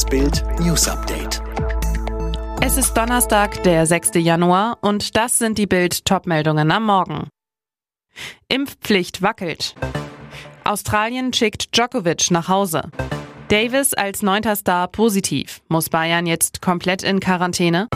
[0.00, 1.42] Das Bild News Update.
[2.62, 4.12] Es ist Donnerstag, der 6.
[4.14, 7.28] Januar und das sind die Bild Topmeldungen am Morgen.
[8.48, 9.74] Impfpflicht wackelt.
[10.64, 12.90] Australien schickt Djokovic nach Hause.
[13.48, 15.60] Davis als neunter Star positiv.
[15.68, 17.86] Muss Bayern jetzt komplett in Quarantäne?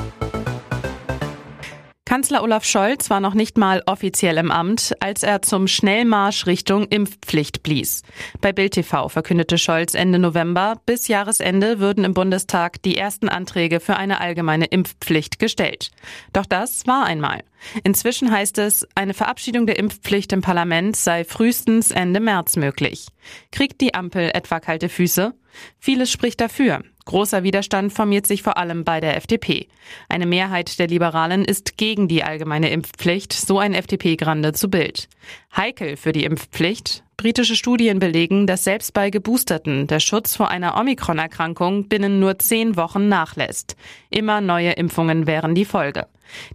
[2.14, 6.86] Kanzler Olaf Scholz war noch nicht mal offiziell im Amt, als er zum Schnellmarsch Richtung
[6.86, 8.04] Impfpflicht blies.
[8.40, 13.80] Bei Bild TV verkündete Scholz Ende November, bis Jahresende würden im Bundestag die ersten Anträge
[13.80, 15.90] für eine allgemeine Impfpflicht gestellt.
[16.32, 17.42] Doch das war einmal.
[17.82, 23.06] Inzwischen heißt es, eine Verabschiedung der Impfpflicht im Parlament sei frühestens Ende März möglich.
[23.50, 25.34] Kriegt die Ampel etwa kalte Füße?
[25.78, 26.82] Vieles spricht dafür.
[27.04, 29.68] Großer Widerstand formiert sich vor allem bei der FDP.
[30.08, 35.08] Eine Mehrheit der Liberalen ist gegen die allgemeine Impfpflicht, so ein FDP-Grande zu Bild.
[35.54, 37.04] Heikel für die Impfpflicht.
[37.16, 42.76] Britische Studien belegen, dass selbst bei Geboosterten der Schutz vor einer Omikron-Erkrankung binnen nur zehn
[42.76, 43.76] Wochen nachlässt.
[44.10, 46.06] Immer neue Impfungen wären die Folge.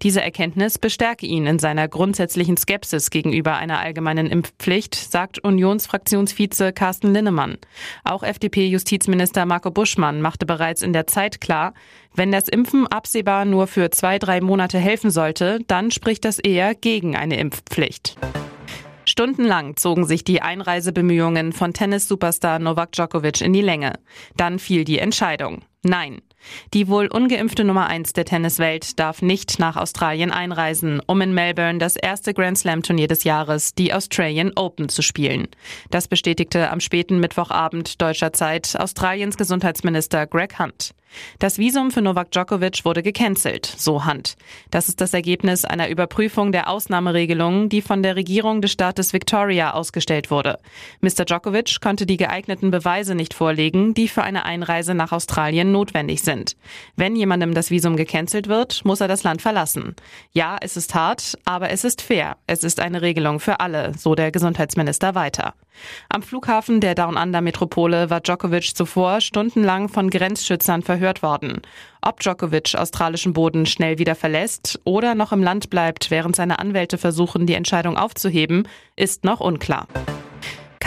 [0.01, 7.13] Diese Erkenntnis bestärke ihn in seiner grundsätzlichen Skepsis gegenüber einer allgemeinen Impfpflicht, sagt Unionsfraktionsvize Carsten
[7.13, 7.57] Linnemann.
[8.03, 11.73] Auch FDP-Justizminister Marco Buschmann machte bereits in der Zeit klar,
[12.13, 16.75] wenn das Impfen absehbar nur für zwei, drei Monate helfen sollte, dann spricht das eher
[16.75, 18.17] gegen eine Impfpflicht.
[19.09, 23.93] Stundenlang zogen sich die Einreisebemühungen von Tennis-Superstar Novak Djokovic in die Länge.
[24.37, 25.63] Dann fiel die Entscheidung.
[25.83, 26.21] Nein.
[26.73, 31.79] Die wohl ungeimpfte Nummer eins der Tenniswelt darf nicht nach Australien einreisen, um in Melbourne
[31.79, 35.47] das erste Grand Slam Turnier des Jahres, die Australian Open, zu spielen.
[35.89, 40.93] Das bestätigte am späten Mittwochabend deutscher Zeit Australiens Gesundheitsminister Greg Hunt.
[41.39, 44.35] Das Visum für Novak Djokovic wurde gecancelt, so Hunt.
[44.71, 49.71] Das ist das Ergebnis einer Überprüfung der Ausnahmeregelungen, die von der Regierung des Staates Victoria
[49.71, 50.59] ausgestellt wurde.
[51.01, 51.25] Mr.
[51.25, 56.55] Djokovic konnte die geeigneten Beweise nicht vorlegen, die für eine Einreise nach Australien notwendig sind.
[56.95, 59.95] Wenn jemandem das Visum gecancelt wird, muss er das Land verlassen.
[60.31, 62.37] Ja, es ist hart, aber es ist fair.
[62.47, 65.53] Es ist eine Regelung für alle, so der Gesundheitsminister weiter.
[66.09, 71.61] Am Flughafen der Down Under Metropole war Djokovic zuvor stundenlang von Grenzschützern verhört worden.
[72.01, 76.97] Ob Djokovic australischen Boden schnell wieder verlässt oder noch im Land bleibt, während seine Anwälte
[76.97, 79.87] versuchen, die Entscheidung aufzuheben, ist noch unklar.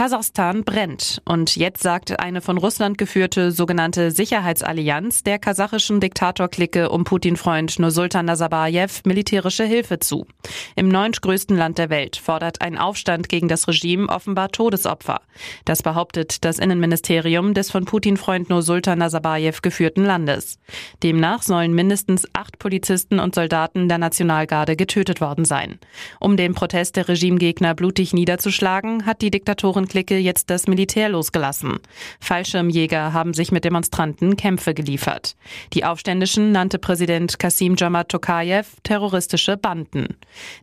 [0.02, 1.22] Kasachstan brennt.
[1.24, 8.26] Und jetzt sagt eine von Russland geführte sogenannte Sicherheitsallianz der kasachischen Diktatorklicke um Putin-Freund Nursultan
[8.26, 10.26] Nazarbayev militärische Hilfe zu.
[10.74, 15.20] Im neuntgrößten Land der Welt fordert ein Aufstand gegen das Regime offenbar Todesopfer.
[15.66, 20.58] Das behauptet das Innenministerium des von Putin-Freund Nursultan Nazarbayev geführten Landes.
[21.04, 25.78] Demnach sollen mindestens acht Polizisten und Soldaten der Nationalgarde getötet worden sein.
[26.18, 31.78] Um den Protest der Regimegegner blutig niederzuschlagen, hat die Diktatorin Clique jetzt das Militär losgelassen.
[32.19, 35.36] Fallschirmjäger haben sich mit Demonstranten Kämpfe geliefert.
[35.75, 40.16] Die Aufständischen nannte Präsident Kasim Jomart Tokayev terroristische Banden.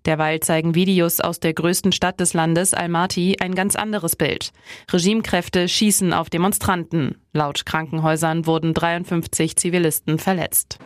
[0.07, 4.51] Derweil zeigen Videos aus der größten Stadt des Landes, Almaty, ein ganz anderes Bild.
[4.91, 7.22] Regimekräfte schießen auf Demonstranten.
[7.31, 10.79] Laut Krankenhäusern wurden 53 Zivilisten verletzt.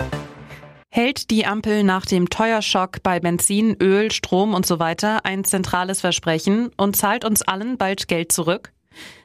[0.95, 6.01] Hält die Ampel nach dem Teuerschock bei Benzin, Öl, Strom und so weiter ein zentrales
[6.01, 8.72] Versprechen und zahlt uns allen bald Geld zurück?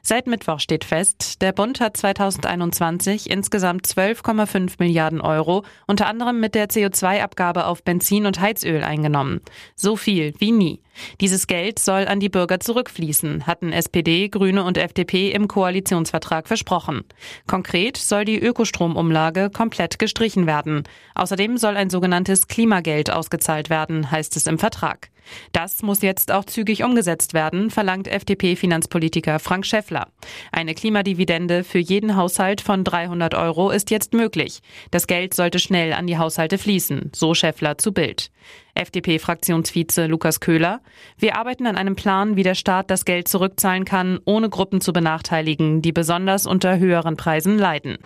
[0.01, 6.55] Seit Mittwoch steht fest, der Bund hat 2021 insgesamt 12,5 Milliarden Euro, unter anderem mit
[6.55, 9.41] der CO2-Abgabe auf Benzin und Heizöl eingenommen.
[9.75, 10.81] So viel wie nie.
[11.21, 17.03] Dieses Geld soll an die Bürger zurückfließen, hatten SPD, Grüne und FDP im Koalitionsvertrag versprochen.
[17.47, 20.83] Konkret soll die Ökostromumlage komplett gestrichen werden.
[21.15, 25.09] Außerdem soll ein sogenanntes Klimageld ausgezahlt werden, heißt es im Vertrag.
[25.51, 30.07] Das muss jetzt auch zügig umgesetzt werden, verlangt FDP-Finanzpolitiker Frank Schäffler.
[30.51, 34.59] Eine Klimadividende für jeden Haushalt von 300 Euro ist jetzt möglich.
[34.91, 38.31] Das Geld sollte schnell an die Haushalte fließen, so Schäffler zu Bild.
[38.75, 40.81] FDP-Fraktionsvize Lukas Köhler.
[41.17, 44.93] Wir arbeiten an einem Plan, wie der Staat das Geld zurückzahlen kann, ohne Gruppen zu
[44.93, 47.97] benachteiligen, die besonders unter höheren Preisen leiden.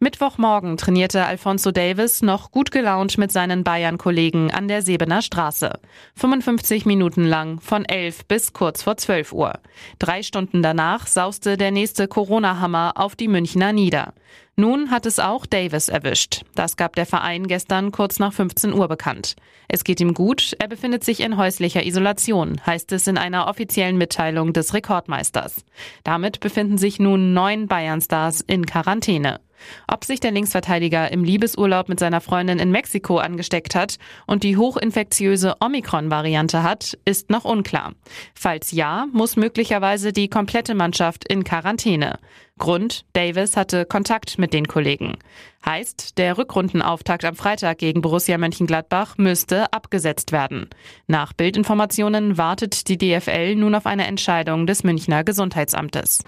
[0.00, 5.78] Mittwochmorgen trainierte Alfonso Davis noch gut gelaunt mit seinen Bayern-Kollegen an der Sebener Straße.
[6.16, 9.54] 55 Minuten lang, von 11 bis kurz vor 12 Uhr.
[9.98, 14.14] Drei Stunden danach sauste der nächste Corona-Hammer auf die Münchner nieder.
[14.56, 16.42] Nun hat es auch Davis erwischt.
[16.54, 19.34] Das gab der Verein gestern kurz nach 15 Uhr bekannt.
[19.66, 23.98] Es geht ihm gut, er befindet sich in häuslicher Isolation, heißt es in einer offiziellen
[23.98, 25.64] Mitteilung des Rekordmeisters.
[26.04, 29.40] Damit befinden sich nun neun Bayern-Stars in Quarantäne.
[29.86, 33.96] Ob sich der Linksverteidiger im Liebesurlaub mit seiner Freundin in Mexiko angesteckt hat
[34.26, 37.92] und die hochinfektiöse Omikron-Variante hat, ist noch unklar.
[38.34, 42.18] Falls ja, muss möglicherweise die komplette Mannschaft in Quarantäne.
[42.56, 45.18] Grund, Davis hatte Kontakt mit den Kollegen.
[45.66, 50.68] Heißt, der Rückrundenauftakt am Freitag gegen Borussia Mönchengladbach müsste abgesetzt werden.
[51.08, 56.22] Nach Bildinformationen wartet die DFL nun auf eine Entscheidung des Münchner Gesundheitsamtes.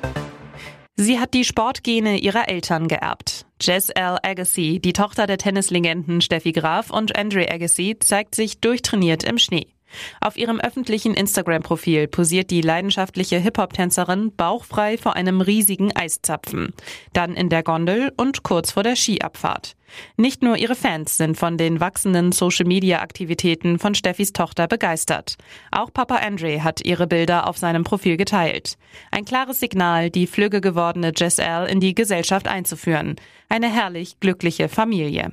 [0.99, 3.45] Sie hat die Sportgene ihrer Eltern geerbt.
[3.61, 4.17] Jess L.
[4.23, 9.76] Agassi, die Tochter der Tennislegenden Steffi Graf und Andre Agassi, zeigt sich durchtrainiert im Schnee.
[10.21, 16.73] Auf ihrem öffentlichen Instagram-Profil posiert die leidenschaftliche Hip-Hop-Tänzerin bauchfrei vor einem riesigen Eiszapfen.
[17.13, 19.77] Dann in der Gondel und kurz vor der Skiabfahrt.
[20.17, 25.37] Nicht nur ihre Fans sind von den wachsenden Social-Media-Aktivitäten von Steffis Tochter begeistert.
[25.71, 28.77] Auch Papa Andre hat ihre Bilder auf seinem Profil geteilt.
[29.11, 33.17] Ein klares Signal, die flügge gewordene Jess L in die Gesellschaft einzuführen.
[33.49, 35.33] Eine herrlich glückliche Familie.